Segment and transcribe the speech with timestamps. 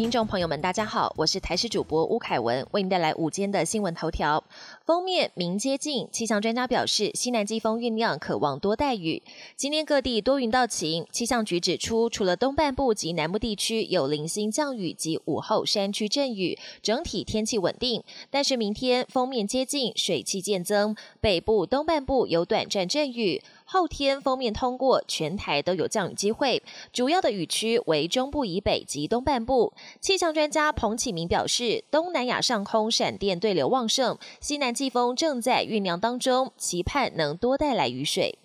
[0.00, 4.42] 听众朋友们，大家好，我是台视主播吴凯文，为您带来午间的新闻头条。
[4.86, 9.22] 封面明接近，气象专家表示，西南季风酝酿，渴望多带雨。
[9.56, 18.02] 今天各地多云到晴，气象局指出，除了东半部及南部地区有零星降雨及午后山区阵雨，整体天气稳定。
[18.30, 23.42] 但是明天封面接近，水汽渐增，北部、东半部有短暂阵雨。
[23.72, 26.60] 后天封面通过，全台都有降雨机会，
[26.92, 29.72] 主要的雨区为中部以北及东半部。
[30.00, 38.39] 气象专家彭启明表示，东南亚上空闪电对流旺盛，西南季风正在酝酿当中，期盼能多带来雨水。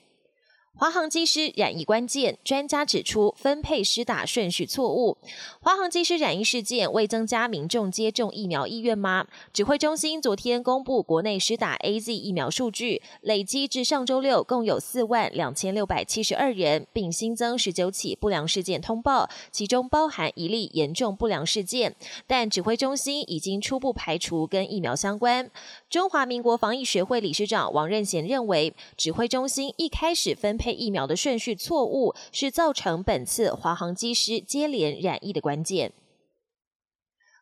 [0.78, 5.18] 华航机师染疫关键，专家指出分配施打顺序错误。
[5.62, 9.26] 华航机师染疫事件为增加民众接种疫苗意愿吗？
[9.54, 21.96] 指挥中心昨天公布国内施打 A Z 疫苗数据，累积至上周六共有四万两千六百七十二人，并新增十九起不良事件通报，其中包含一例严重不良事件。
[22.28, 25.50] 但指挥中心已经初步排除跟疫苗相关。
[25.90, 30.65] 中华民国防疫学会理事长王任贤认为，指挥中心一开始分配。
[30.66, 35.94] 配疫苗的顺序错误，是造成本次华航机师接连染疫的关键。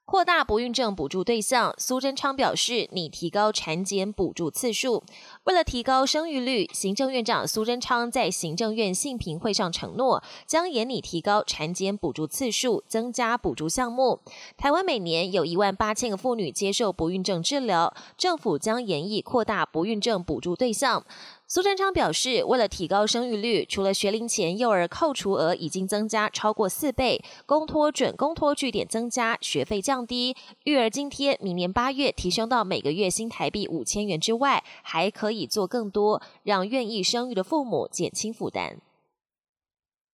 [0.04, 5.02] 扩大不孕症补助对象，苏贞昌表示拟提高产检补助次数。
[5.46, 14.20] 为了提高生育率，行政院长苏贞昌在行政院信评会上承诺，将严拟提高产检补助次数，增加补助项目。
[14.58, 21.06] 台湾每年有一万八千个妇女接受不孕症治疗，政府将严议扩大不孕症补助对象。
[21.54, 38.80] 苏贞昌表示，为了提高生育率，除了学龄前幼儿扣除额已经增加超过四倍，公托准公托据点增加，学费降低，育儿津贴明年八月提升到每个月新台币五千元之外，还可以做更多，让愿意生育的父母减轻负担。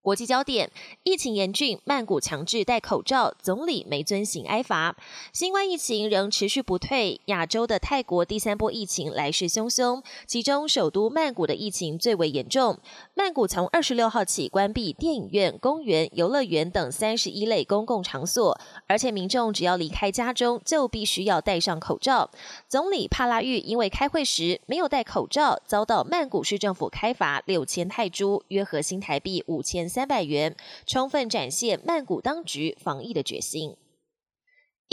[0.02, 0.72] 国际焦点：
[1.04, 4.96] 疫情严峻，曼谷强制戴口罩，总理没遵行挨罚。
[5.34, 12.80] 新冠疫情仍持续不退，亚洲的泰国第三波疫情来势汹汹，其中首都曼谷的疫情最为严重。
[13.14, 18.58] 曼谷从二十六号起关闭电影院、公园、游乐园等三十一类公共场所，
[18.88, 22.32] 而且民众只要离开家中就必须要戴上口罩。
[22.70, 29.89] 总理帕拉育因为开会时没有戴口罩，遭到曼谷市政府开罚六千泰铢，约合新台币五千。
[29.90, 30.56] 三百元，
[30.86, 33.76] 充分展现曼谷当局防疫的决心。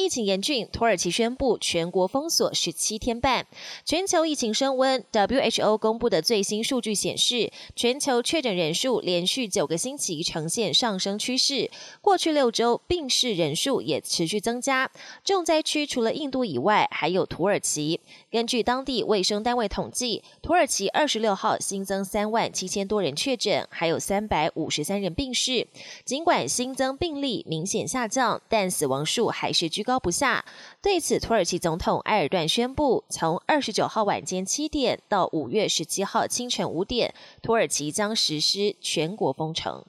[0.07, 3.45] 疫情严峻，土耳其宣布全国封锁十七天半。
[3.85, 11.69] 全球疫情升温，WHO 公布的最新数据显示，全球确诊人数连续九个星期呈现上升趋势。
[12.01, 14.89] 过去六周病逝人数也持续增加。
[15.25, 17.99] 重灾区除了印度以外，还有土耳其。
[18.31, 25.67] 根据当地卫生单位统计，土耳其二十六号新增三万七千多人确诊，还有三百五十三人病逝。
[26.05, 29.96] 尽管新增病例明显下降，但死亡数还是居高。
[29.99, 30.45] 不下。
[30.83, 39.85] 对此，土耳其总统埃尔段宣布，从二十九号晚间七点到五月十七号清晨五点，土耳其将实施全国封城。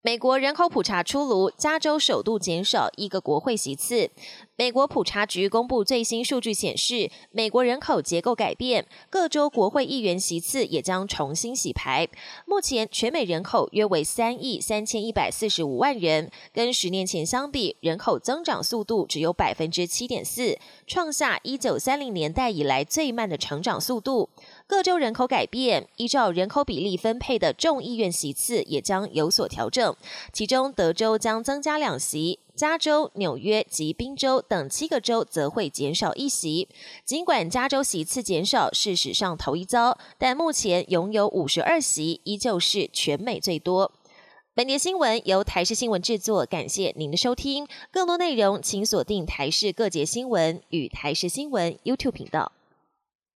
[0.00, 4.10] 美国人口普查出炉，加州首度减少一个国会席次。
[4.58, 12.08] 美国普查局公布最新数据显示，美国人口结构改变，各州国会议员席次也将重新洗牌。
[12.44, 20.58] 目前全美人口约为三亿三千一百四十五万人，跟十年前相比，人口增长速度只有百分之七点四，
[20.88, 24.28] 创下一九三零年代以来最慢的成长速度。
[24.66, 29.94] 各州人口改变，依照人口比例分配的众议院席次也将有所调整，
[30.32, 32.40] 其中德州将增加两席。
[32.58, 36.68] 加州、纽约及宾州等七个州则会减少一席。
[37.04, 43.92] 尽管加州席次减少是史上头一遭，但目前拥有五十二席，依旧是全美最多。
[44.56, 47.68] 本节新闻由台视新闻制作，感谢您的收听。
[47.92, 52.50] 更多内容请锁定台视各节新闻与台视新闻 YouTube 频道。